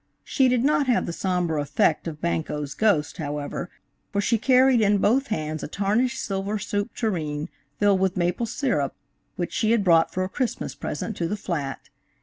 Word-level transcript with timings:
She 0.23 0.47
did 0.47 0.63
not 0.63 0.87
have 0.87 1.05
the 1.05 1.13
sombre 1.13 1.61
effect 1.61 2.07
of 2.07 2.19
Banquo's 2.19 2.73
ghost, 2.73 3.17
however, 3.17 3.69
for 4.11 4.19
she 4.19 4.39
carried 4.39 4.81
in 4.81 4.97
both 4.97 5.27
hands 5.27 5.61
a 5.61 5.67
tarnished 5.67 6.19
silver 6.23 6.57
soup 6.57 6.95
tureen 6.95 7.49
filled 7.77 7.99
with 7.99 8.17
maple 8.17 8.47
syrup, 8.47 8.95
which 9.35 9.53
she 9.53 9.69
had 9.69 9.83
brought 9.83 10.11
for 10.11 10.23
a 10.23 10.27
Christmas 10.27 10.73
present 10.73 11.15
to 11.17 11.27
the 11.27 11.37
flat. 11.37 11.91